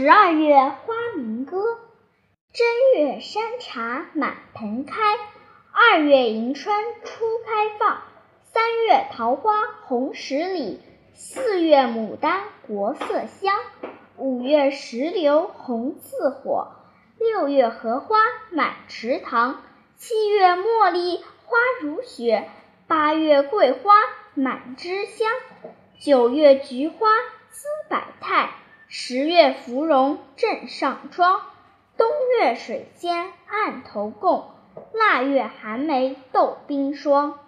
[0.00, 1.76] 十二月花名歌，
[2.52, 4.94] 正月山茶满盆开，
[5.72, 8.02] 二月迎春初开放，
[8.44, 10.80] 三月桃花红十里，
[11.14, 13.58] 四月牡丹国色香，
[14.16, 16.68] 五月石榴红似火，
[17.18, 18.18] 六月荷花
[18.52, 19.64] 满池塘，
[19.96, 22.48] 七月茉莉花如雪，
[22.86, 23.94] 八月桂花
[24.34, 25.28] 满枝香，
[25.98, 27.08] 九月菊花
[27.50, 28.50] 姿百态。
[29.10, 31.40] 十月芙蓉正上妆，
[31.96, 32.06] 冬
[32.38, 34.50] 月水仙案头供，
[34.92, 37.38] 腊月寒梅斗冰霜。